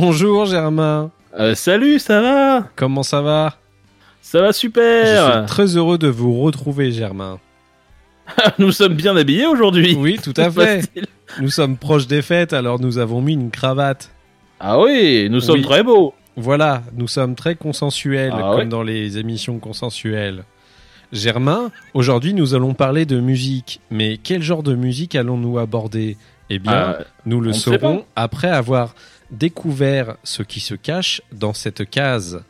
Bonjour 0.00 0.46
Germain, 0.46 1.10
Euh, 1.36 1.56
salut, 1.56 1.98
ça 1.98 2.20
va? 2.22 2.68
Comment 2.76 3.02
ça 3.02 3.20
va? 3.20 3.56
Ça 4.22 4.40
va 4.40 4.48
Je 4.48 4.52
suis 4.52 4.68
super 4.68 5.44
très 5.46 5.76
heureux 5.76 5.98
de 5.98 6.06
vous 6.06 6.40
retrouver 6.40 6.92
Germain. 6.92 7.40
Nous 8.60 8.70
sommes 8.70 8.94
bien 8.94 9.16
habillés 9.16 9.46
aujourd'hui. 9.46 9.96
Oui, 9.98 10.20
tout 10.22 10.34
à 10.36 10.50
fait. 10.52 10.88
Nous 11.40 11.50
sommes 11.50 11.76
proches 11.76 12.06
des 12.06 12.22
fêtes, 12.22 12.52
alors 12.52 12.78
nous 12.80 12.98
avons 12.98 13.20
mis 13.20 13.32
une 13.32 13.50
cravate. 13.50 14.10
Ah 14.60 14.78
oui, 14.80 15.26
nous 15.32 15.40
sommes 15.40 15.56
Oui. 15.56 15.62
très 15.62 15.82
beaux. 15.82 16.14
Voilà, 16.36 16.84
nous 16.96 17.08
sommes 17.08 17.34
très 17.34 17.56
consensuels, 17.56 18.30
Ah 18.32 18.38
comme 18.50 18.56
ouais. 18.58 18.66
dans 18.66 18.84
les 18.84 19.18
émissions 19.18 19.58
consensuelles. 19.58 20.44
Germain, 21.10 21.72
aujourd'hui 21.92 22.34
nous 22.34 22.54
allons 22.54 22.72
parler 22.74 23.04
de 23.04 23.18
musique, 23.18 23.80
mais 23.90 24.16
quel 24.22 24.42
genre 24.42 24.62
de 24.62 24.76
musique 24.76 25.16
allons-nous 25.16 25.58
aborder? 25.58 26.16
Eh 26.50 26.60
bien, 26.60 26.96
Ah, 27.00 27.04
nous 27.26 27.40
le 27.40 27.52
saurons 27.52 28.04
après 28.14 28.48
avoir 28.48 28.94
découvert 29.30 30.16
ce 30.24 30.42
qui 30.42 30.60
se 30.60 30.74
cache 30.74 31.22
dans 31.32 31.52
cette 31.52 31.88
case. 31.88 32.42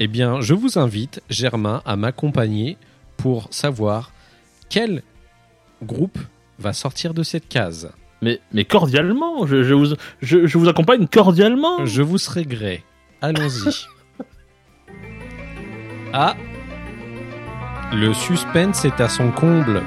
Eh 0.00 0.06
bien, 0.06 0.40
je 0.40 0.54
vous 0.54 0.78
invite, 0.78 1.22
Germain, 1.28 1.82
à 1.84 1.96
m'accompagner 1.96 2.76
pour 3.16 3.48
savoir 3.50 4.12
quel 4.68 5.02
groupe 5.82 6.18
va 6.58 6.72
sortir 6.72 7.14
de 7.14 7.22
cette 7.22 7.48
case. 7.48 7.90
mais, 8.22 8.40
mais 8.52 8.64
cordialement, 8.64 9.46
je, 9.46 9.62
je 9.62 9.74
vous, 9.74 9.94
je, 10.22 10.46
je 10.46 10.58
vous 10.58 10.68
accompagne 10.68 11.06
cordialement 11.06 11.86
Je 11.86 12.02
vous 12.02 12.18
serai 12.18 12.44
gré. 12.44 12.84
Allons-y. 13.22 13.86
ah 16.12 16.36
Le 17.92 18.12
suspense 18.12 18.84
est 18.84 19.00
à 19.00 19.08
son 19.08 19.30
comble. 19.30 19.82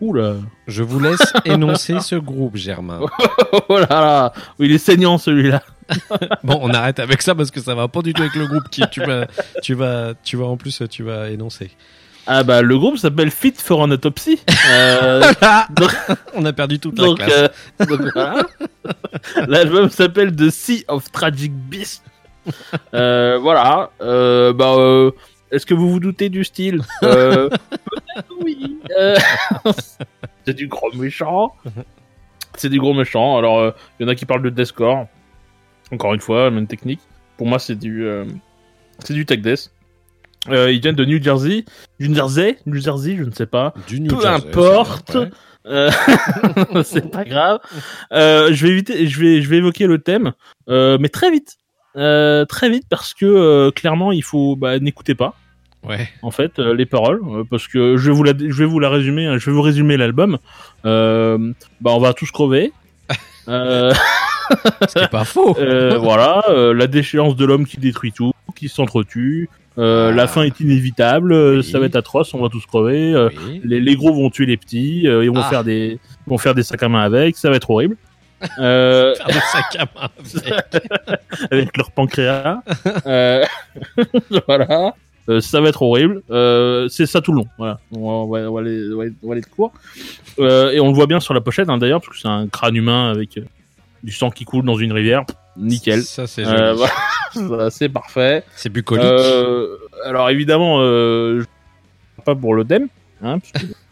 Oula 0.00 0.34
Je 0.66 0.82
vous 0.82 1.00
laisse 1.00 1.32
énoncer 1.44 2.00
ce 2.00 2.16
groupe, 2.16 2.56
Germain. 2.56 3.00
Oh 3.68 3.78
là 3.78 3.86
là 3.88 4.32
Oui, 4.58 4.66
il 4.66 4.72
est 4.72 4.78
saignant 4.78 5.18
celui-là 5.18 5.62
Bon, 6.44 6.58
on 6.62 6.70
arrête 6.70 6.98
avec 6.98 7.22
ça 7.22 7.34
parce 7.34 7.50
que 7.50 7.60
ça 7.60 7.74
va 7.74 7.88
pas 7.88 8.02
du 8.02 8.12
tout 8.12 8.22
avec 8.22 8.34
le 8.34 8.46
groupe 8.46 8.68
qui 8.70 8.82
tu 8.90 9.00
vas, 9.04 9.26
tu 9.62 9.74
vas, 9.74 10.12
tu 10.22 10.36
vas 10.36 10.46
en 10.46 10.56
plus, 10.56 10.82
tu 10.90 11.02
vas 11.02 11.30
énoncer. 11.30 11.70
Ah 12.26 12.42
bah, 12.42 12.60
le 12.60 12.76
groupe 12.76 12.98
s'appelle 12.98 13.30
Fit 13.30 13.54
for 13.56 13.80
an 13.80 13.90
Autopsy 13.92 14.40
Euh, 14.68 15.32
donc, 15.70 15.96
On 16.34 16.44
a 16.44 16.52
perdu 16.52 16.78
toute 16.80 16.98
la 16.98 17.04
donc, 17.06 17.18
classe. 17.18 17.50
euh, 17.80 17.86
donc 17.86 18.00
voilà. 18.12 18.42
L'album 19.46 19.88
s'appelle 19.90 20.34
The 20.34 20.50
Sea 20.50 20.84
of 20.88 21.10
Tragic 21.12 21.52
Beast. 21.52 22.02
Euh, 22.94 23.38
voilà. 23.40 23.90
Euh, 24.02 24.52
bah, 24.52 24.74
euh, 24.76 25.12
est-ce 25.50 25.66
que 25.66 25.74
vous 25.74 25.90
vous 25.90 26.00
doutez 26.00 26.28
du 26.28 26.44
style 26.44 26.82
euh, 27.02 27.48
Peut-être 27.48 28.34
oui. 28.42 28.78
Euh, 28.96 29.16
c'est 30.46 30.54
du 30.54 30.68
gros 30.68 30.92
méchant. 30.92 31.52
C'est 32.56 32.68
du 32.68 32.78
gros 32.78 32.94
méchant. 32.94 33.36
Alors, 33.36 33.58
euh, 33.58 33.70
il 33.98 34.04
y 34.04 34.06
en 34.06 34.08
a 34.08 34.14
qui 34.14 34.26
parlent 34.26 34.42
de 34.42 34.50
deathcore. 34.50 35.06
Encore 35.92 36.14
une 36.14 36.20
fois, 36.20 36.50
même 36.50 36.66
technique. 36.66 37.00
Pour 37.36 37.46
moi, 37.46 37.58
c'est 37.58 37.76
du, 37.76 38.04
euh, 38.04 38.24
c'est 39.00 39.14
du 39.14 39.26
tech 39.26 39.40
death. 39.40 39.70
Euh, 40.48 40.70
ils 40.70 40.80
viennent 40.80 40.96
de 40.96 41.04
New 41.04 41.22
Jersey, 41.22 41.64
New 42.00 42.14
Jersey, 42.14 42.58
New 42.66 42.80
Jersey, 42.80 43.16
je 43.16 43.24
ne 43.24 43.32
sais 43.32 43.46
pas. 43.46 43.74
Du 43.88 44.00
New 44.00 44.14
peu 44.14 44.22
Jersey, 44.22 44.48
importe. 44.48 45.16
Euh, 45.66 45.90
c'est 46.84 47.10
pas 47.10 47.24
grave. 47.24 47.58
Euh, 48.12 48.52
je 48.52 48.66
vais 48.66 48.72
éviter, 48.72 49.06
je 49.06 49.20
vais, 49.20 49.42
je 49.42 49.48
vais 49.48 49.56
évoquer 49.56 49.86
le 49.86 49.98
thème, 49.98 50.32
euh, 50.68 50.98
mais 51.00 51.08
très 51.08 51.30
vite, 51.30 51.56
Euh, 51.96 52.44
très 52.44 52.68
vite 52.68 52.84
parce 52.90 53.14
que 53.14 53.24
euh, 53.24 53.70
clairement 53.70 54.12
il 54.12 54.22
faut, 54.22 54.54
bah, 54.56 54.78
n'écoutez 54.78 55.14
pas 55.14 55.34
Ouais. 55.82 56.08
en 56.22 56.30
fait 56.32 56.58
euh, 56.58 56.74
les 56.74 56.84
paroles 56.84 57.20
parce 57.48 57.68
que 57.68 57.96
je 57.96 58.10
vais 58.10 58.14
vous 58.16 58.22
la, 58.24 58.32
je 58.36 58.52
vais 58.58 58.64
vous 58.64 58.80
la 58.80 58.88
résumer, 58.90 59.26
hein, 59.26 59.38
je 59.38 59.46
vais 59.46 59.52
vous 59.52 59.62
résumer 59.62 59.96
l'album. 59.96 60.38
Bah 60.84 61.38
on 61.84 61.98
va 62.00 62.12
tous 62.12 62.30
crever. 62.30 62.72
Euh, 63.48 63.92
Ce 64.88 64.94
qui 64.98 65.04
est 65.04 65.08
pas 65.08 65.22
faux. 65.24 65.54
voilà, 66.00 66.42
la 66.74 66.86
déchéance 66.88 67.36
de 67.36 67.44
l'homme 67.44 67.64
qui 67.64 67.76
détruit 67.78 68.10
tout, 68.10 68.32
qui 68.56 68.68
s'entretue. 68.68 69.48
Ah. 69.78 70.10
La 70.12 70.26
fin 70.26 70.42
est 70.42 70.58
inévitable, 70.58 71.32
Oui. 71.32 71.62
ça 71.62 71.78
va 71.78 71.86
être 71.86 71.94
atroce, 71.94 72.34
on 72.34 72.42
va 72.42 72.48
tous 72.48 72.66
crever. 72.66 73.14
Oui. 73.46 73.60
les, 73.62 73.80
les 73.80 73.94
gros 73.94 74.12
vont 74.12 74.30
tuer 74.30 74.46
les 74.46 74.56
petits, 74.56 75.02
ils 75.04 75.30
vont 75.30 75.42
Ah. 75.44 75.48
faire 75.48 75.62
des, 75.62 76.00
ils 76.26 76.30
vont 76.30 76.38
faire 76.38 76.56
des 76.56 76.64
sacs 76.64 76.82
à 76.82 76.88
main 76.88 77.02
avec, 77.02 77.36
ça 77.36 77.48
va 77.48 77.54
être 77.56 77.70
horrible. 77.70 77.96
Euh, 78.58 79.14
Faire 79.16 79.26
des 79.26 79.32
sacs 79.32 79.76
à 79.78 79.86
main 79.94 80.08
avec. 80.18 81.50
avec 81.52 81.76
leur 81.76 81.90
pancréas. 81.90 82.60
Euh, 83.06 83.44
voilà. 84.46 84.94
Euh, 85.28 85.40
ça 85.40 85.60
va 85.60 85.68
être 85.70 85.82
horrible. 85.82 86.22
Euh, 86.30 86.86
c'est 86.88 87.06
ça 87.06 87.20
tout 87.20 87.32
le 87.32 87.38
long. 87.38 87.48
Voilà. 87.58 87.80
On 87.92 88.00
va, 88.00 88.08
on 88.08 88.26
va- 88.28 88.50
on 88.50 88.54
va 88.54 88.60
aller, 88.60 88.88
on 88.92 88.96
va 88.98 89.02
aller- 89.04 89.12
on 89.22 89.26
va 89.28 89.32
aller 89.32 89.40
de 89.40 89.46
court. 89.46 89.72
Euh, 90.38 90.70
et 90.70 90.78
on 90.80 90.88
le 90.88 90.94
voit 90.94 91.06
bien 91.06 91.18
sur 91.18 91.34
la 91.34 91.40
pochette 91.40 91.68
hein, 91.68 91.78
d'ailleurs, 91.78 92.00
parce 92.00 92.12
que 92.12 92.18
c'est 92.20 92.28
un 92.28 92.46
crâne 92.46 92.76
humain 92.76 93.10
avec 93.10 93.40
du 94.04 94.12
sang 94.12 94.30
qui 94.30 94.44
coule 94.44 94.64
dans 94.64 94.76
une 94.76 94.92
rivière. 94.92 95.24
Nickel. 95.56 96.02
Ça, 96.02 96.26
c'est 96.26 96.46
Euh, 96.46 96.74
voilà. 97.34 97.70
c'est 97.70 97.88
parfait. 97.88 98.44
C'est 98.54 98.68
bucolique. 98.68 99.04
Euh, 99.04 99.76
alors 100.04 100.30
évidemment, 100.30 100.78
euh, 100.80 101.40
je- 101.40 102.22
pas 102.22 102.34
pour 102.36 102.54
le 102.54 102.64
thème, 102.64 102.88
hein, 103.22 103.38
parce 103.40 103.52
que, 103.52 103.58
parce 103.72 103.85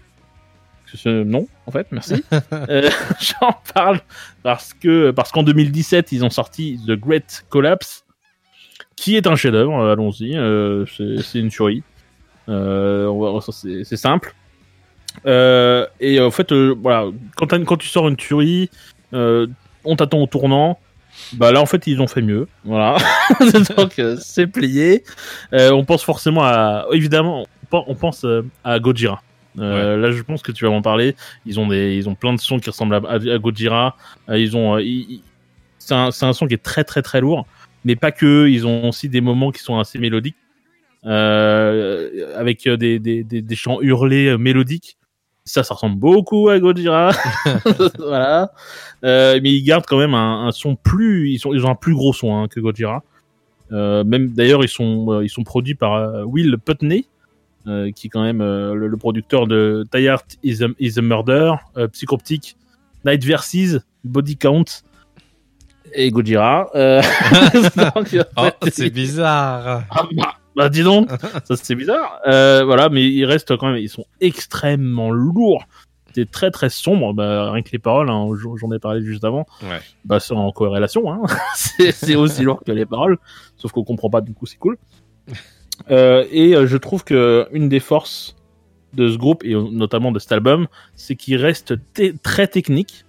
que 1.03 1.23
non, 1.25 1.47
en 1.67 1.71
fait, 1.73 1.87
merci. 1.91 2.23
Euh, 2.53 2.89
J'en 3.21 3.55
parle 3.75 4.01
parce 4.43 4.73
que 4.75 5.11
parce 5.11 5.33
qu'en 5.33 5.43
2017, 5.43 6.13
ils 6.13 6.25
ont 6.25 6.31
sorti 6.31 6.79
The 6.87 6.93
Great 6.93 7.45
Collapse, 7.49 8.05
qui 8.97 9.17
est 9.17 9.27
un 9.27 9.35
chef-d'œuvre. 9.37 9.77
euh, 9.83 9.93
Allons-y, 9.93 10.37
euh, 10.37 10.85
c'est 10.87 11.39
une 11.41 11.49
tuerie. 11.49 11.83
Euh, 12.49 13.41
c'est 13.85 13.97
simple. 13.97 14.35
Et 15.27 16.21
en 16.21 16.31
fait, 16.31 16.53
voilà, 16.53 17.07
quand, 17.37 17.49
quand 17.65 17.77
tu 17.77 17.89
sors 17.89 18.09
une 18.09 18.17
tuerie, 18.17 18.71
on 19.13 19.97
t'attend 19.97 20.19
au 20.19 20.27
tournant. 20.27 20.79
Bah 21.35 21.53
là, 21.53 21.61
en 21.61 21.67
fait, 21.67 21.87
ils 21.87 22.01
ont 22.03 22.09
fait 22.09 22.23
mieux. 22.23 22.49
Voilà. 22.65 22.97
Donc, 23.77 24.01
c'est 24.21 24.47
plié. 24.49 25.05
On 25.53 25.85
pense 25.85 26.03
forcément 26.05 26.43
à. 26.45 26.87
Évidemment, 26.93 27.43
on 27.43 27.67
pen- 27.71 27.85
on 27.87 27.95
pense 27.95 28.27
à 28.65 28.79
Gojira. 28.81 29.23
Euh, 29.59 29.97
Là, 29.97 30.11
je 30.11 30.23
pense 30.23 30.43
que 30.43 30.53
tu 30.53 30.65
vas 30.65 30.71
m'en 30.71 30.83
parler. 30.83 31.15
Ils 31.47 31.61
ont 31.61 31.67
des, 31.69 31.97
ils 31.97 32.09
ont 32.09 32.15
plein 32.15 32.33
de 32.35 32.41
sons 32.41 32.59
qui 32.59 32.71
ressemblent 32.71 32.95
à, 32.95 33.03
à- 33.09 33.39
Gojira. 33.39 33.97
Euh, 34.29 34.39
ils 34.39 34.57
ont, 34.57 34.77
euh, 34.79 34.83
c'est 35.79 35.95
un, 35.95 36.09
un 36.09 36.33
son 36.33 36.47
qui 36.47 36.55
est 36.55 36.63
très 36.63 36.83
très 36.85 37.03
très 37.03 37.21
lourd, 37.21 37.47
mais 37.85 37.95
pas 37.97 38.11
que. 38.13 38.49
Ils 38.49 38.67
ont 38.67 38.89
aussi 38.89 39.09
des 39.09 39.21
moments 39.21 39.51
qui 39.53 39.61
sont 39.63 39.79
assez 39.79 39.99
mélodiques, 39.99 40.37
euh, 41.07 42.35
avec 42.37 42.69
des, 42.69 42.99
des, 42.99 43.23
des, 43.25 43.43
des 43.43 43.57
chants 43.57 43.81
hurlés 43.81 44.37
mélodiques. 44.39 44.97
Ça, 45.47 45.63
ça 45.63 45.75
ressemble 45.75 45.97
beaucoup 45.99 46.49
à 46.49 46.59
Gojira. 46.59 47.11
voilà. 47.99 48.53
Euh, 49.05 49.39
mais 49.43 49.53
ils 49.53 49.63
gardent 49.63 49.85
quand 49.87 49.99
même 49.99 50.15
un, 50.15 50.47
un 50.47 50.53
son 50.53 50.75
plus, 50.75 51.31
ils, 51.31 51.39
sont, 51.39 51.53
ils 51.53 51.67
ont 51.67 51.71
un 51.71 51.75
plus 51.75 51.95
gros 51.95 52.13
son 52.15 52.35
hein, 52.37 52.49
que 52.49 52.61
Gojira. 52.61 53.03
Même 53.71 54.29
d'ailleurs, 54.29 54.63
ils 54.65 54.69
sont, 54.69 55.21
ils 55.21 55.29
sont 55.29 55.43
produits 55.43 55.75
par 55.75 56.25
Will 56.29 56.57
Putney, 56.65 57.07
euh, 57.67 57.91
qui 57.93 58.09
est 58.09 58.11
quand 58.11 58.23
même 58.23 58.43
euh, 58.43 58.75
le, 58.75 58.89
le 58.89 58.97
producteur 58.97 59.47
de 59.47 59.87
Die 59.93 60.07
Art 60.09 60.25
is 60.43 60.63
a, 60.63 60.69
is 60.79 60.99
a 60.99 61.03
Murder, 61.03 61.53
euh, 61.77 61.89
Psychoptic, 61.89 62.57
Night 63.07 63.25
Versus, 63.25 63.81
Body 64.05 64.37
Count 64.37 64.65
et 65.95 66.11
Gojira. 66.11 66.69
Euh, 66.75 67.01
Oh, 68.37 68.49
c'est 68.71 68.91
bizarre. 68.91 69.85
ah, 69.91 70.07
bah, 70.13 70.35
bah, 70.55 70.69
dis 70.69 70.83
donc, 70.83 71.09
ça 71.45 71.57
c'est 71.57 71.75
bizarre. 71.75 72.21
Voilà, 72.25 72.89
mais 72.91 73.05
ils 73.09 73.25
restent 73.25 73.57
quand 73.57 73.69
même, 73.69 73.79
ils 73.79 73.89
sont 73.89 74.05
extrêmement 74.21 75.11
lourds. 75.11 75.65
C'est 76.15 76.31
très 76.31 76.51
très 76.51 76.69
sombre. 76.69 77.13
Bah, 77.13 77.51
rien 77.51 77.63
que 77.63 77.71
les 77.73 77.79
paroles, 77.79 78.11
hein, 78.11 78.29
j'en 78.61 78.71
ai 78.73 78.79
parlé 78.79 79.03
juste 79.03 79.25
avant. 79.25 79.47
Ouais. 79.63 79.81
Bah, 80.05 80.21
c'est 80.21 80.35
en 80.35 80.53
corrélation. 80.53 81.11
Hein. 81.11 81.23
c'est 81.57 81.93
c'est 81.93 82.15
aussi 82.15 82.43
lourd 82.43 82.63
que 82.65 82.73
les 82.73 82.87
paroles, 82.87 83.17
sauf 83.57 83.73
qu'on 83.73 83.85
comprend 83.85 84.11
pas. 84.11 84.21
Du 84.21 84.35
coup, 84.35 84.47
c'est 84.47 84.59
cool. 84.59 84.77
Euh, 85.91 86.25
et 86.31 86.55
euh, 86.55 86.67
je 86.67 86.77
trouve 86.77 87.05
que 87.05 87.47
une 87.53 87.69
des 87.69 87.81
forces 87.81 88.37
de 88.95 89.11
ce 89.11 89.17
groupe 89.17 89.45
et 89.45 89.55
notamment 89.55 90.13
de 90.13 90.19
cet 90.19 90.33
album, 90.33 90.67
c'est 90.95 91.17
qu'il 91.17 91.37
reste 91.37 91.75
te- 91.95 92.15
très 92.23 92.47
technique 92.47 93.05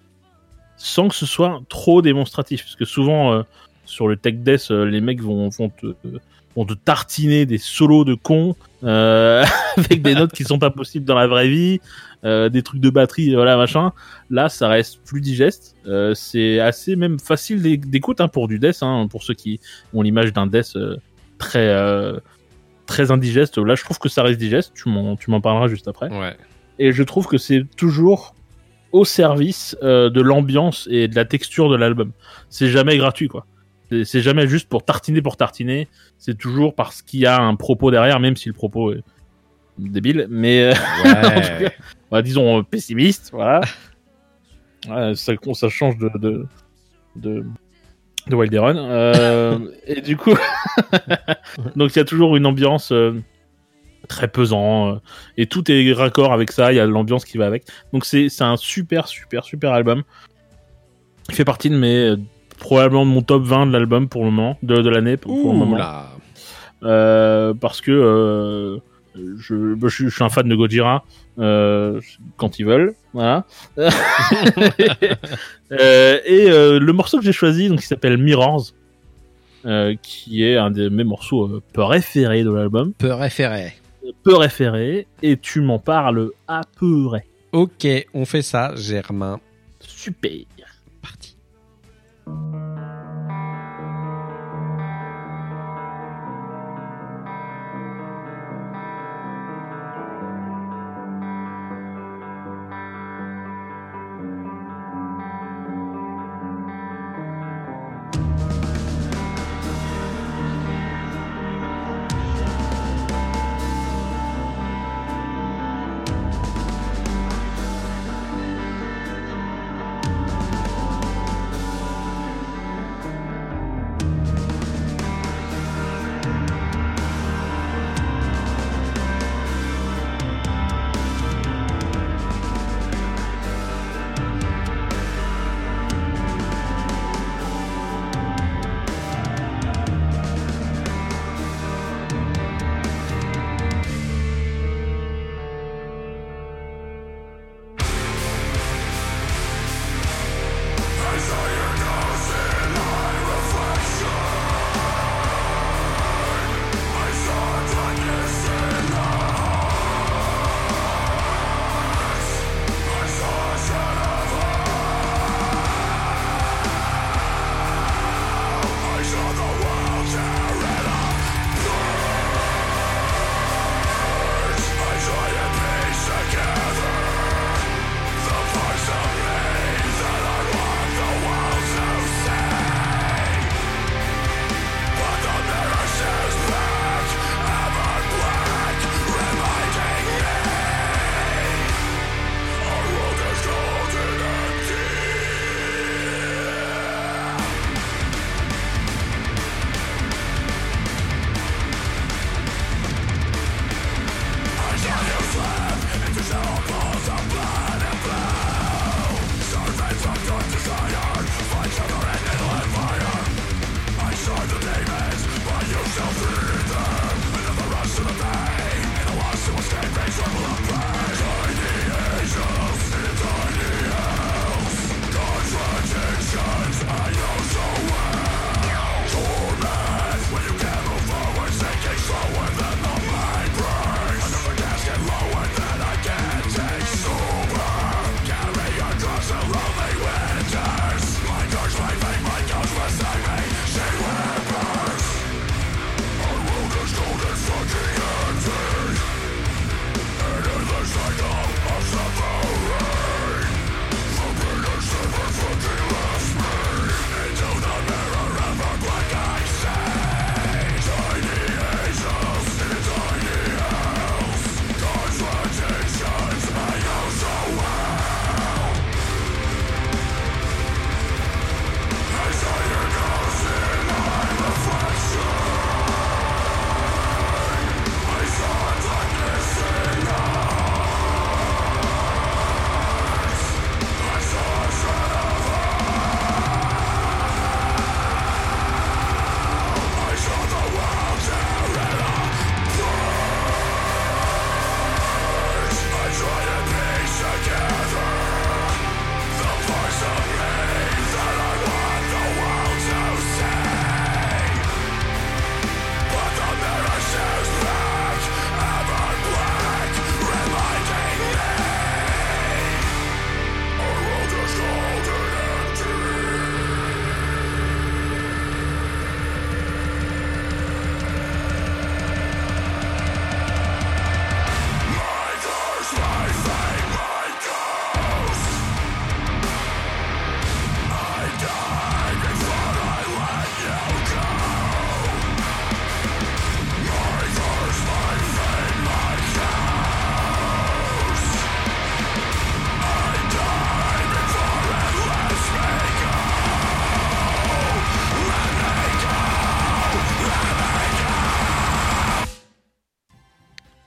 sans 0.78 1.08
que 1.08 1.16
ce 1.16 1.26
soit 1.26 1.62
trop 1.70 2.02
démonstratif. 2.02 2.64
Parce 2.64 2.76
que 2.76 2.86
souvent, 2.86 3.34
euh, 3.34 3.44
sur 3.86 4.08
le 4.08 4.18
tech 4.18 4.36
death, 4.36 4.72
les 4.72 5.00
mecs 5.00 5.22
vont, 5.22 5.50
te, 5.52 6.74
tartiner 6.86 7.46
des 7.46 7.60
solos 7.60 8.04
de 8.04 8.16
cons 8.16 8.56
avec 8.82 10.02
des 10.02 10.16
notes 10.16 10.32
qui 10.32 10.44
sont 10.44 10.60
pas 10.60 10.70
possibles 10.72 11.06
dans 11.06 11.16
la 11.16 11.28
vraie 11.28 11.48
vie, 11.48 11.82
des 12.24 12.62
trucs 12.64 12.82
de 12.82 12.90
batterie, 12.90 13.34
voilà, 13.36 13.58
machin. 13.58 13.94
Là, 14.30 14.50
ça 14.50 14.68
reste 14.68 15.00
plus 15.06 15.22
digeste. 15.22 15.76
C'est 16.14 16.60
assez 16.60 16.96
même 16.96 17.20
facile 17.20 17.62
d'é- 17.62 17.78
d'écoute 17.78 18.22
hein, 18.22 18.28
pour 18.28 18.48
du 18.48 18.58
death, 18.60 18.80
hein, 18.82 19.08
pour 19.10 19.24
ceux 19.24 19.34
qui 19.34 19.60
ont 19.94 20.02
l'image 20.02 20.34
d'un 20.34 20.48
death 20.48 20.78
très... 21.38 21.68
très 22.86 23.12
indigeste. 23.12 23.58
Là, 23.58 23.76
je 23.76 23.84
trouve 23.84 24.00
que 24.00 24.10
ça 24.10 24.24
reste 24.24 24.40
digeste. 24.40 24.74
Tu 24.76 24.90
m'en, 24.90 25.16
tu 25.16 25.32
m'en 25.32 25.42
parleras 25.42 25.68
juste 25.68 25.88
après 25.88 26.10
Ouais. 26.10 26.36
et 26.80 26.92
je 26.92 27.04
trouve 27.04 27.28
que 27.28 27.38
c'est 27.38 27.64
toujours 27.78 28.34
au 28.92 29.04
service 29.06 29.76
euh, 29.84 30.10
de 30.10 30.22
l'ambiance 30.22 30.88
et 30.92 31.08
de 31.08 31.16
la 31.16 31.26
texture 31.26 31.70
de 31.70 31.76
l'album. 31.76 32.12
C'est 32.50 32.70
jamais 32.70 32.98
gratuit, 32.98 33.28
quoi. 33.28 33.46
C'est- 33.92 34.06
C'est 34.06 34.22
jamais 34.22 34.48
juste 34.48 34.68
pour 34.70 34.84
tartiner 34.84 35.22
pour 35.22 35.36
tartiner. 35.38 35.88
C'est 36.18 36.38
toujours 36.38 36.74
parce 36.76 37.02
qu'il 37.02 37.20
y 37.20 37.26
a 37.26 37.42
un 37.42 37.56
propos 37.56 37.92
derrière, 37.92 38.20
même 38.20 38.36
si 38.36 38.48
le 38.50 38.54
propos 38.54 38.94
est 38.94 39.04
débile, 39.78 40.28
mais 40.30 40.72
euh, 40.72 40.74
En 41.04 41.42
tout 41.42 41.64
Ouais. 41.64 41.72
bah, 42.12 42.22
disons 42.22 42.60
euh, 42.60 42.64
pessimiste, 42.64 43.32
voilà. 43.34 43.62
Ouais, 44.88 45.16
ça, 45.16 45.34
ça 45.54 45.70
change 45.70 45.98
de 45.98 46.10
de 46.20 46.46
de, 47.16 47.46
de 48.28 48.36
Wild 48.36 48.54
Iron. 48.54 48.76
Euh, 48.76 49.60
et 49.86 50.02
du 50.02 50.18
coup, 50.18 50.36
donc 51.76 51.96
il 51.96 51.98
y 51.98 52.02
a 52.02 52.06
toujours 52.06 52.36
une 52.36 52.46
ambiance 52.46 52.92
euh, 52.92 53.14
très 54.08 54.28
pesant 54.28 54.90
euh, 54.90 54.96
et 55.38 55.46
tout 55.48 55.70
est 55.72 55.94
raccord 55.94 56.34
avec 56.34 56.52
ça. 56.52 56.72
Il 56.72 56.76
y 56.76 56.80
a 56.80 56.86
l'ambiance 56.86 57.26
qui 57.26 57.38
va 57.38 57.46
avec. 57.46 57.66
Donc 57.94 58.06
c'est 58.06 58.30
c'est 58.30 58.44
un 58.44 58.58
super 58.58 59.08
super 59.08 59.44
super 59.44 59.74
album. 59.74 60.04
Il 61.30 61.36
fait 61.36 61.46
partie 61.46 61.70
de 61.70 61.78
mes 61.78 62.10
euh, 62.10 62.18
probablement 62.58 63.06
de 63.06 63.12
mon 63.12 63.22
top 63.22 63.44
20 63.44 63.68
de 63.68 63.72
l'album 63.72 64.08
pour 64.08 64.24
le 64.24 64.32
moment, 64.32 64.58
de, 64.64 64.78
de 64.78 64.90
l'année 64.90 65.18
pour, 65.18 65.42
pour 65.42 65.54
le 65.54 65.60
moment. 65.60 65.78
parce 67.60 67.82
que 67.82 68.80
je, 69.38 69.74
bah, 69.76 69.88
je, 69.88 69.96
suis- 69.96 70.06
je 70.10 70.16
suis 70.16 70.24
un 70.24 70.30
fan 70.30 70.48
de 70.48 70.56
Gojira 70.56 71.04
euh, 71.40 72.00
quand 72.38 72.60
ils 72.60 72.66
veulent, 72.66 72.94
voilà. 73.14 73.46
Euh, 75.72 76.20
et 76.26 76.50
euh, 76.52 76.80
le 76.80 76.94
morceau 76.94 77.18
que 77.18 77.24
j'ai 77.26 77.32
choisi, 77.34 77.70
donc 77.70 77.80
qui 77.80 77.88
s'appelle 77.88 78.18
Mirrors, 78.18 78.68
qui 80.02 80.44
est 80.44 80.58
un 80.58 80.70
de 80.70 80.90
mes 80.90 81.04
morceaux 81.04 81.62
préférés 81.74 82.44
de 82.44 82.52
l'album, 82.52 82.94
Peu 82.94 83.14
référé. 83.14 83.74
peu 84.24 84.36
référé, 84.36 85.08
et 85.24 85.38
tu 85.38 85.62
m'en 85.62 85.80
parles 85.80 86.30
à 86.48 86.62
peu 86.80 87.06
près. 87.08 87.26
Ok, 87.52 87.88
on 88.14 88.26
fait 88.26 88.44
ça, 88.44 88.74
Germain. 88.76 89.40
Super. 89.80 90.32
Parti. 91.02 91.36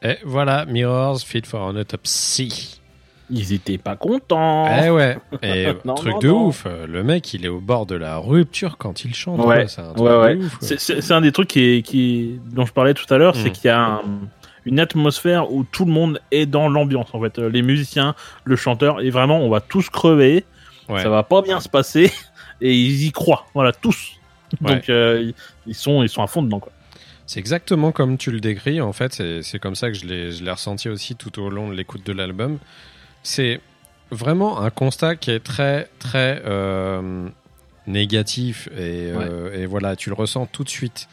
Et 0.09 0.19
voilà, 0.25 0.65
Mirrors, 0.67 1.21
Fit 1.21 1.43
for 1.45 1.61
an 1.63 1.77
Autopsy. 1.77 2.81
Ils 3.31 3.53
étaient 3.53 3.77
pas 3.77 3.95
contents. 3.97 4.67
Eh 4.83 4.89
ouais. 4.89 5.19
Et 5.43 5.67
Non, 5.85 5.95
truc 5.95 6.15
non, 6.15 6.19
de 6.19 6.29
non. 6.29 6.47
ouf. 6.47 6.67
Le 6.87 7.03
mec, 7.05 7.35
il 7.35 7.45
est 7.45 7.49
au 7.49 7.61
bord 7.61 7.85
de 7.85 7.95
la 7.95 8.17
rupture 8.17 8.79
quand 8.79 9.05
il 9.05 9.15
chante. 9.15 9.45
Ouais. 9.45 9.69
C'est 9.69 9.83
un 9.83 9.93
truc 9.93 9.99
ouais, 10.01 10.11
de 10.11 10.17
ouais. 10.19 10.37
ouf, 10.37 10.57
quoi. 10.59 10.67
C'est- 10.69 10.81
C'est 10.81 11.01
c'est 11.03 11.13
un 11.13 11.21
des 11.21 11.33
trucs 11.33 11.49
qui 11.49 11.61
est, 11.63 11.83
qui, 11.83 12.41
dont 12.53 12.65
je 12.65 12.73
parlais 12.73 12.95
tout 12.95 13.13
à 13.13 13.19
l'heure, 13.19 13.37
c'est 13.37 13.51
Mm. 13.51 13.53
qu'il 13.53 13.65
y 13.67 13.69
a 13.71 13.81
un- 13.81 14.03
une 14.65 14.81
atmosphère 14.81 15.53
où 15.53 15.65
tout 15.65 15.85
le 15.85 15.93
monde 15.93 16.21
est 16.31 16.47
dans 16.47 16.69
l'ambiance. 16.71 17.09
En 17.13 17.21
fait, 17.21 17.39
Euh, 17.39 17.49
les 17.51 17.61
musiciens, 17.63 18.15
le 18.45 18.57
chanteur, 18.57 19.01
et 19.03 19.11
vraiment, 19.11 19.41
on 19.41 19.51
va 19.51 19.61
tous 19.61 19.91
crever. 19.91 20.45
Ouais. 20.89 21.03
Ça 21.03 21.11
va 21.11 21.23
pas 21.23 21.43
bien 21.43 21.61
se 21.61 21.69
passer, 21.69 22.11
et 22.63 22.75
ils 22.75 23.05
y 23.05 23.13
croient. 23.13 23.45
Voilà, 23.53 23.73
tous. 23.73 24.13
Ouais. 24.63 24.73
Donc 24.77 24.89
euh, 24.89 25.21
ils- 25.23 25.35
ils 25.67 25.75
sont, 25.75 26.03
ils 26.03 26.09
sont 26.09 26.23
à 26.23 26.27
fond 26.27 26.41
dedans. 26.43 26.61
Quoi. 26.61 26.73
C'est 27.29 27.41
exactement 27.41 27.93
comme 27.93 28.17
tu 28.17 28.31
le 28.31 28.41
décris. 28.41 28.81
En 28.81 28.95
fait, 28.95 29.13
c'est 29.13 29.43
c'est 29.43 29.59
comme 29.59 29.75
ça 29.75 29.89
que 29.89 29.95
je 29.95 30.07
l'ai 30.07 30.51
ressenti 30.51 30.89
aussi 30.89 31.15
tout 31.15 31.39
au 31.39 31.51
long 31.51 31.69
de 31.69 31.75
l'écoute 31.75 32.05
de 32.05 32.15
l'album. 32.15 32.59
C'est 33.23 33.61
vraiment 34.11 34.63
un 34.63 34.71
constat 34.71 35.15
qui 35.17 35.31
est 35.31 35.45
très, 35.45 35.91
très 35.99 36.43
euh, 36.47 37.29
négatif. 37.87 38.69
Et, 38.69 39.13
euh, 39.13 39.53
et 39.55 39.67
voilà, 39.67 39.95
tu 39.95 40.09
le 40.09 40.15
ressens 40.15 40.47
tout 40.47 40.65
de 40.65 40.71
suite. 40.71 41.07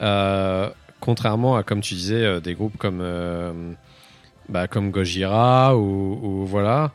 Euh, 0.00 0.70
contrairement 0.98 1.56
à, 1.56 1.62
comme 1.62 1.82
tu 1.82 1.92
disais, 1.92 2.40
des 2.40 2.54
groupes 2.54 2.78
comme, 2.78 3.76
bah, 4.48 4.66
comme 4.66 4.90
Gojira 4.90 5.76
ou, 5.76 6.20
ou 6.22 6.46
voilà, 6.46 6.92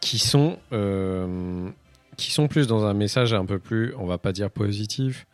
qui 0.00 0.20
sont. 0.20 0.56
qui 2.16 2.30
sont 2.30 2.46
plus 2.46 2.68
dans 2.68 2.86
un 2.86 2.94
message 2.94 3.34
un 3.34 3.44
peu 3.44 3.58
plus, 3.58 3.92
on 3.98 4.06
va 4.06 4.18
pas 4.18 4.30
dire 4.30 4.50
positif, 4.50 5.26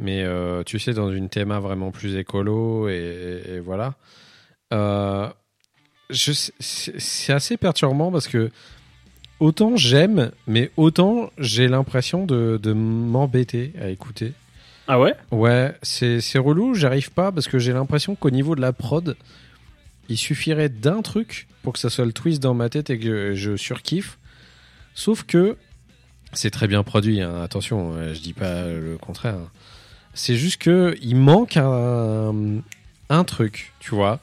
mais 0.00 0.24
euh, 0.24 0.64
tu 0.64 0.80
sais, 0.80 0.92
dans 0.94 1.12
une 1.12 1.28
théma 1.28 1.60
vraiment 1.60 1.92
plus 1.92 2.16
écolo, 2.16 2.88
et, 2.88 2.94
et- 3.46 3.52
et 3.54 3.60
voilà. 3.60 3.94
Euh, 4.72 5.28
c'est 6.10 7.32
assez 7.32 7.56
perturbant 7.56 8.10
parce 8.10 8.26
que 8.26 8.50
autant 9.38 9.76
j'aime, 9.76 10.32
mais 10.46 10.70
autant 10.76 11.30
j'ai 11.38 11.68
l'impression 11.68 12.26
de, 12.26 12.58
de 12.60 12.72
m'embêter 12.72 13.72
à 13.80 13.88
écouter. 13.88 14.32
Ah 14.88 14.98
ouais? 14.98 15.14
Ouais, 15.30 15.76
c'est 15.82 16.20
relou, 16.38 16.74
j'arrive 16.74 17.12
pas 17.12 17.30
parce 17.30 17.46
que 17.46 17.58
j'ai 17.60 17.72
l'impression 17.72 18.16
qu'au 18.16 18.30
niveau 18.30 18.56
de 18.56 18.60
la 18.60 18.72
prod, 18.72 19.16
il 20.08 20.18
suffirait 20.18 20.68
d'un 20.68 21.00
truc 21.02 21.46
pour 21.62 21.72
que 21.74 21.78
ça 21.78 21.90
soit 21.90 22.04
le 22.04 22.12
twist 22.12 22.42
dans 22.42 22.54
ma 22.54 22.68
tête 22.68 22.90
et 22.90 22.98
que 22.98 23.34
je 23.34 23.56
surkiffe. 23.56 24.18
Sauf 24.94 25.22
que 25.22 25.56
c'est 26.32 26.50
très 26.50 26.66
bien 26.66 26.82
produit, 26.82 27.20
hein, 27.20 27.40
attention, 27.40 27.92
euh, 27.94 28.14
je 28.14 28.20
dis 28.20 28.32
pas 28.32 28.64
le 28.66 28.98
contraire. 29.00 29.34
hein. 29.36 29.48
C'est 30.14 30.36
juste 30.36 30.60
que 30.60 30.96
il 31.02 31.16
manque 31.16 31.56
un, 31.56 33.24
truc, 33.24 33.72
tu 33.80 33.94
vois. 33.94 34.20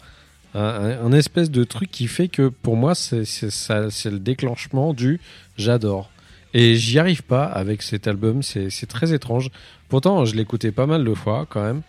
Un, 0.54 1.12
espèce 1.12 1.52
de 1.52 1.64
truc 1.64 1.92
qui 1.92 2.08
fait 2.08 2.28
que 2.28 2.50
pour 2.50 2.76
moi, 2.76 2.96
c'est 2.96 3.22
le 3.22 4.20
déclenchement 4.20 4.94
du 4.94 5.20
j'adore. 5.58 6.10
Et 6.54 6.76
j'y 6.76 6.98
arrive 6.98 7.24
pas 7.24 7.46
avec 7.46 7.82
cet 7.82 8.08
album, 8.08 8.42
c'est 8.42 8.70
c'est 8.70 8.88
très 8.88 9.14
étrange. 9.14 9.52
Pourtant, 9.90 10.26
je 10.26 10.36
l'écoutais 10.36 10.72
pas 10.72 10.88
mal 10.88 11.04
de 11.04 11.14
fois 11.14 11.46
quand 11.50 11.62
même, 11.62 11.82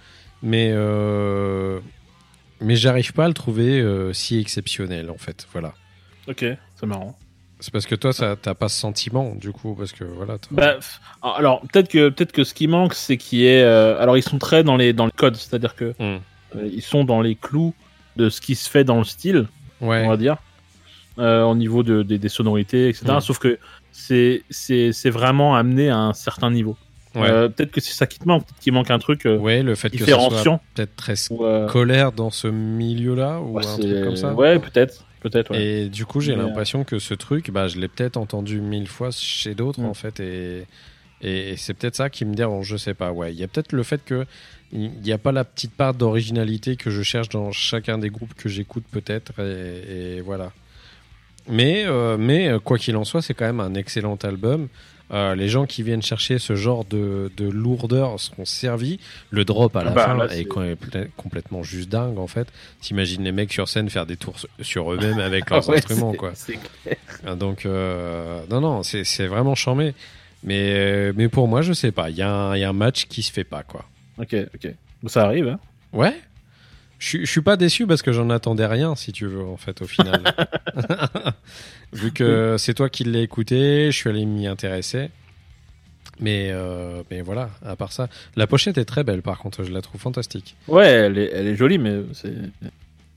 mais 0.43 0.71
euh, 0.73 1.81
mais 2.61 2.77
j'arrive 2.77 3.13
pas 3.13 3.25
à 3.25 3.29
le 3.29 3.35
trouver 3.35 3.81
euh, 3.81 4.13
si 4.13 4.39
exceptionnel 4.39 5.11
en 5.11 5.19
fait. 5.19 5.47
Voilà. 5.53 5.75
Ok, 6.27 6.45
c'est 6.75 6.87
marrant. 6.87 7.17
C'est 7.61 7.73
parce 7.73 7.87
que 7.87 7.95
toi, 7.97 8.13
ça 8.13 8.37
t'as 8.41 8.55
pas 8.55 8.69
ce 8.69 8.79
sentiment 8.79 9.35
du 9.35 9.51
coup, 9.53 9.75
parce 9.75 9.93
que 9.93 10.05
voilà. 10.05 10.39
Bah, 10.53 10.77
f- 10.79 10.99
alors 11.23 11.61
peut-être 11.63 11.89
que 11.89 12.09
peut-être 12.09 12.33
que 12.33 12.45
ce 12.45 12.55
qui 12.55 12.69
manque, 12.69 12.95
c'est 12.95 13.17
qu'il 13.17 13.41
y 13.41 13.47
ait. 13.47 13.63
euh, 13.63 14.01
alors 14.01 14.17
ils 14.17 14.23
sont 14.23 14.39
très 14.39 14.63
dans 14.63 14.77
les 14.77 14.93
dans 14.93 15.07
le 15.07 15.11
code, 15.11 15.35
c'est-à-dire 15.37 15.75
que 15.75 15.95
Hmm. 15.99 16.19
euh, 16.57 16.69
ils 16.73 16.83
sont 16.83 17.03
dans 17.05 17.21
les 17.21 17.35
clous 17.35 17.75
de 18.17 18.29
ce 18.31 18.41
qui 18.41 18.55
se 18.55 18.69
fait 18.71 18.85
dans 18.85 18.99
le 18.99 19.05
style. 19.05 19.47
Ouais. 19.81 20.03
on 20.05 20.09
va 20.09 20.17
dire, 20.17 20.37
euh, 21.21 21.43
au 21.45 21.55
niveau 21.55 21.83
de, 21.85 22.03
des- 22.03 22.19
des 22.19 22.29
sonorités, 22.29 22.89
etc. 22.89 23.07
Mm. 23.17 23.21
Sauf 23.21 23.39
que 23.39 23.59
c'est 23.93 25.11
vraiment 25.11 25.55
amené 25.57 25.89
à 25.91 25.99
un 25.99 26.13
certain 26.13 26.51
niveau. 26.51 26.77
Ouais. 27.15 27.49
Peut-être 27.49 27.71
que 27.71 27.81
c'est 27.81 27.93
ça 27.95 28.07
qui 28.07 28.19
te 28.19 28.27
manque, 28.29 28.45
peut-être 28.45 28.61
qu'il 28.61 28.73
manque 28.73 28.91
un 28.91 28.99
truc 28.99 29.23
ouais, 29.25 29.63
le 29.63 29.75
fait 29.75 29.91
que 29.91 29.99
ça 29.99 30.05
soit 30.05 30.15
différenciant. 30.17 30.61
peut-être 30.75 30.95
très 30.97 31.15
ou, 31.31 31.45
scolaire 31.69 32.13
dans 32.13 32.31
ce 32.31 32.47
milieu-là 32.49 33.41
ou 33.41 33.57
ouais, 33.57 33.67
un 33.67 33.79
truc 33.79 34.05
comme 34.05 34.17
ça. 34.17 34.33
Ouais, 34.35 34.59
peut-être, 34.59 35.05
peut-être. 35.21 35.51
Ouais. 35.51 35.63
Et 35.63 35.89
du 35.89 36.07
coup, 36.07 36.21
j'ai 36.21 36.35
Mais, 36.35 36.43
euh, 36.43 36.47
l'impression 36.47 36.85
que 36.85 36.99
ce 36.99 37.15
truc, 37.15 37.51
bah, 37.51 37.69
je 37.69 37.79
l'ai 37.79 37.89
peut-être 37.89 38.17
entendu 38.17 38.61
mille 38.61 38.89
fois 38.89 39.11
chez 39.11 39.55
d'autres 39.55 39.81
Mm. 39.81 39.87
en 39.87 39.95
fait, 39.95 40.21
et, 40.21 40.67
et, 41.23 41.51
et 41.51 41.57
c'est 41.57 41.75
peut-être 41.75 41.97
ça 41.97 42.11
qui 42.11 42.25
me 42.25 42.35
dérange. 42.35 42.67
Je 42.69 42.77
sais 42.77 42.95
pas. 42.95 43.13
Ouais, 43.13 43.33
il 43.33 43.39
y 43.39 43.45
a 43.45 43.49
peut-être 43.49 43.73
le 43.73 43.83
fait 43.83 44.05
que 44.05 44.27
il 44.73 44.91
n'y 45.03 45.13
a 45.13 45.19
pas 45.19 45.33
la 45.33 45.45
petite 45.45 45.73
part 45.75 45.95
d'originalité 45.95 46.77
que 46.77 46.91
je 46.91 47.03
cherche 47.03 47.31
dans 47.31 47.53
chacun 47.53 47.97
des 47.97 48.11
groupes 48.11 48.35
que 48.35 48.49
j'écoute 48.51 48.85
peut-être, 48.91 49.41
et, 49.41 50.17
et 50.17 50.21
voilà. 50.21 50.53
Mais, 51.49 51.85
euh, 51.87 52.19
mais 52.19 52.51
quoi 52.63 52.77
qu'il 52.77 52.95
en 52.97 53.05
soit, 53.05 53.23
c'est 53.23 53.33
quand 53.33 53.47
même 53.47 53.61
un 53.61 53.75
excellent 53.75 54.17
album. 54.17 54.69
Euh, 55.11 55.35
les 55.35 55.49
gens 55.49 55.65
qui 55.65 55.83
viennent 55.83 56.03
chercher 56.03 56.39
ce 56.39 56.55
genre 56.55 56.85
de, 56.85 57.33
de 57.37 57.49
lourdeur 57.49 58.21
seront 58.21 58.45
servis. 58.45 59.01
Le 59.31 59.45
drop 59.45 59.75
à 59.77 59.83
la 59.85 59.91
Ah 59.93 59.95
bah, 59.95 60.05
fin 60.07 60.17
là, 60.17 60.37
est 60.37 60.45
complè- 60.45 61.09
complètement 61.17 61.63
juste 61.63 61.89
dingue 61.89 62.19
en 62.19 62.27
fait. 62.27 62.47
T'imagines 62.83 63.25
les 63.25 63.33
mecs 63.33 63.53
sur 63.53 63.69
scène 63.69 63.89
faire 63.89 64.05
des 64.05 64.17
tours 64.19 64.37
sur 64.61 64.93
eux-mêmes 64.93 65.19
avec 65.19 65.49
leurs 65.51 65.65
Ah 65.67 65.71
ouais, 65.71 65.79
instruments 65.79 66.13
quoi. 66.13 66.33
clair. 66.85 66.97
Ah, 67.27 67.35
Donc 67.37 67.65
euh, 67.65 68.43
non 68.51 68.61
non 68.61 68.83
c'est 68.83 69.27
vraiment 69.27 69.55
charmé. 69.55 69.95
Mais 70.45 71.13
mais 71.15 71.29
pour 71.29 71.49
moi 71.49 71.63
je 71.63 71.73
sais 71.73 71.91
pas. 71.91 72.11
Il 72.11 72.17
y, 72.17 72.23
a 72.23 72.31
un- 72.31 72.57
il 72.57 72.61
y 72.61 72.65
a 72.65 72.69
un 72.69 72.73
match 72.75 73.07
qui 73.07 73.23
se 73.23 73.33
fait 73.33 73.45
pas 73.45 73.63
quoi. 73.63 73.85
Ok, 74.19 74.35
ok. 74.55 74.73
Ça 75.07 75.25
arrive. 75.25 75.49
Hein. 75.49 75.59
Ouais. 75.93 76.15
Je 76.99 77.07
suis- 77.07 77.27
je 77.27 77.31
suis 77.31 77.41
pas 77.43 77.57
déçu 77.57 77.87
parce 77.87 78.03
que 78.03 78.13
j'en 78.13 78.29
attendais 78.31 78.67
rien 78.67 78.95
si 78.97 79.13
tu 79.13 79.27
veux 79.27 79.45
en 79.45 79.57
fait 79.57 79.83
au 79.83 79.87
final. 79.87 80.21
Vu 81.93 82.13
que 82.13 82.57
c'est 82.59 82.75
toi 82.75 82.89
qui 82.89 83.05
l'as 83.05 83.21
écouté, 83.21 83.91
je 83.91 83.97
suis 83.97 84.11
allé 84.11 84.25
m'y 84.27 84.47
intéresser. 84.47 85.11
Mais 86.21 86.51
euh, 86.51 87.03
mais 87.11 87.21
voilà, 87.23 87.51
à 87.65 87.77
part 87.77 87.93
ça, 87.93 88.09
la 88.35 88.49
pochette 88.49 88.77
est 88.77 88.85
très 88.85 89.05
belle 89.05 89.23
par 89.23 89.39
contre, 89.39 89.63
je 89.63 89.71
la 89.71 89.81
trouve 89.83 90.01
fantastique. 90.01 90.57
Ouais, 90.67 90.87
elle 90.89 91.17
est, 91.19 91.31
elle 91.33 91.47
est 91.47 91.55
jolie, 91.55 91.79
mais 91.79 92.01
c'est 92.13 92.35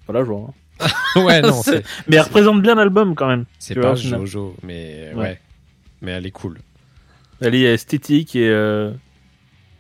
pas 0.06 0.14
la 0.14 0.24
joie. 0.24 0.52
hein. 0.80 0.88
ouais 1.24 1.42
non, 1.42 1.62
C'est- 1.64 1.72
c'est 1.84 1.84
Mais 2.08 2.18
elle 2.18 2.22
représente 2.24 2.62
bien 2.62 2.76
l'album 2.76 3.16
quand 3.16 3.28
même. 3.28 3.46
c'est 3.58 3.74
pas 3.74 3.94
vois. 3.94 3.96
Jojo, 3.96 4.56
mais 4.62 5.10
ouais. 5.16 5.20
Ouais. 5.20 5.40
mais 6.04 6.12
elle 6.12 6.28
est 6.28 6.32
cool. 6.32 6.60
Elle 7.42 7.56
est 7.56 7.74
esthétique 7.74 8.36
et 8.36 8.48
euh, 8.50 8.92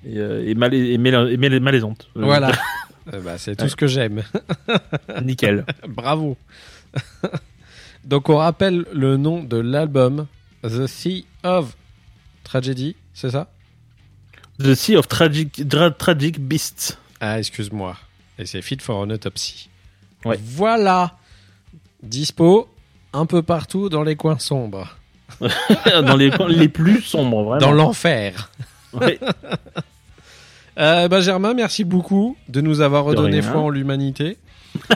et, 0.04 0.18
euh, 0.18 0.44
et, 0.44 0.50
et 0.52 0.98
mêla- 0.98 1.30
et 1.32 1.38
mêla- 1.38 1.60
malaisante. 1.60 2.10
Voilà. 2.16 2.52
Euh, 3.14 3.20
bah, 3.22 3.38
c'est 3.38 3.56
tout 3.56 3.64
Ouais. 3.64 3.70
ce 3.70 3.76
que 3.76 3.88
j'aime. 3.88 4.24
Nickel. 5.24 5.66
Bravo. 5.88 6.38
Donc 8.04 8.30
on 8.30 8.38
rappelle 8.38 8.86
le 8.94 9.18
nom 9.18 9.44
de 9.44 9.58
l'album 9.58 10.28
The 10.64 10.88
Sea 10.88 11.26
of 11.44 11.76
Tragedy, 12.44 12.96
c'est 13.14 13.30
ça? 13.32 13.52
The 14.60 14.74
Sea 14.76 14.98
of 14.98 15.08
Tragic, 15.08 15.68
Dra- 15.68 15.92
Tragic 15.92 16.40
Beasts. 16.40 16.98
Ah, 17.20 17.40
excuse-moi. 17.40 17.96
Et 18.38 18.46
c'est 18.46 18.62
Fit 18.62 18.78
for 18.82 19.00
an 19.00 19.10
Autopsy. 19.10 19.70
Ouais. 20.26 20.40
Voilà. 20.44 21.18
Dispo 22.04 22.68
un 23.14 23.26
peu 23.26 23.42
partout 23.44 23.90
dans 23.90 24.04
les 24.04 24.16
coins 24.16 24.40
sombres. 24.40 24.98
dans 25.40 26.16
les 26.16 26.32
coins 26.32 26.48
les 26.50 26.70
plus 26.70 27.02
sombres, 27.02 27.44
vraiment. 27.44 27.60
Dans 27.60 27.72
l'enfer. 27.72 28.52
Ouais. 28.94 29.20
Euh, 30.78 31.08
bah, 31.08 31.22
Germain, 31.22 31.54
merci 31.54 31.84
beaucoup 31.84 32.38
de 32.48 32.62
nous 32.62 32.82
avoir 32.82 33.04
redonné 33.04 33.42
foi 33.42 33.62
en 33.62 33.70
l'humanité. 33.70 34.38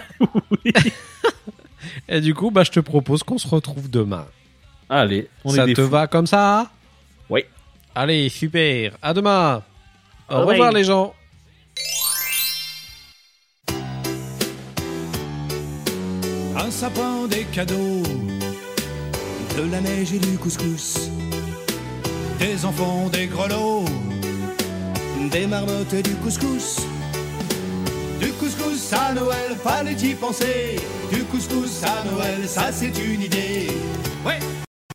Et 2.10 2.22
du 2.22 2.34
coup, 2.34 2.52
bah, 2.52 2.64
je 2.64 2.72
te 2.72 2.80
propose 2.80 3.24
qu'on 3.24 3.38
se 3.38 3.48
retrouve 3.48 3.90
demain. 3.90 4.26
Allez, 4.90 5.30
on 5.44 5.52
ça 5.52 5.64
est 5.64 5.68
des 5.68 5.74
te 5.74 5.82
fous. 5.82 5.90
va 5.90 6.08
comme 6.08 6.28
ça 6.28 6.70
Oui. 7.30 7.44
Allez, 7.96 8.30
super. 8.30 8.94
À 9.02 9.14
demain. 9.14 9.64
Au 10.30 10.38
Bye 10.38 10.46
revoir 10.46 10.72
les 10.72 10.84
gens. 10.84 11.14
Un 16.58 16.72
sapin, 16.72 17.28
des 17.28 17.44
cadeaux, 17.46 18.04
de 19.58 19.72
la 19.72 19.82
neige 19.82 20.14
et 20.14 20.20
du 20.20 20.38
couscous, 20.38 21.10
des 22.40 22.66
enfants, 22.66 23.10
des 23.10 23.28
grelots, 23.28 23.86
des 25.32 25.48
marmottes 25.48 25.94
et 25.94 26.02
du 26.02 26.16
couscous. 26.16 26.82
Du 28.20 28.32
couscous 28.34 28.94
à 28.94 29.14
Noël, 29.14 29.56
fallait 29.64 29.94
y 29.94 30.14
penser. 30.14 30.76
Du 31.12 31.24
couscous 31.24 31.84
à 31.84 32.04
Noël, 32.10 32.48
ça 32.48 32.72
c'est 32.72 32.98
une 32.98 33.22
idée. 33.22 33.68
Ouais, 34.26 34.40